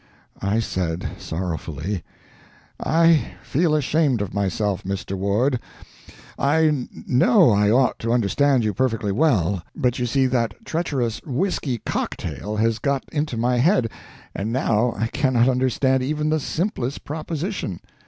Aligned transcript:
I 0.41 0.59
said, 0.59 1.07
sorrowfully: 1.19 2.01
"I 2.83 3.33
feel 3.43 3.75
ashamed 3.75 4.19
of 4.23 4.33
myself, 4.33 4.81
Mr. 4.83 5.15
Ward. 5.15 5.59
I 6.39 6.87
know 7.05 7.51
I 7.51 7.69
ought 7.69 7.99
to 7.99 8.11
understand 8.11 8.63
you 8.63 8.73
perfectly 8.73 9.11
well, 9.11 9.61
but 9.75 9.99
you 9.99 10.07
see 10.07 10.25
that 10.25 10.55
treacherous 10.65 11.21
whisky 11.23 11.83
cocktail 11.85 12.55
has 12.55 12.79
got 12.79 13.03
into 13.11 13.37
my 13.37 13.57
head, 13.57 13.91
and 14.33 14.51
now 14.51 14.91
I 14.97 15.05
cannot 15.05 15.47
understand 15.47 16.01
even 16.01 16.31
the 16.31 16.39
simplest 16.39 17.03
proposition. 17.05 17.79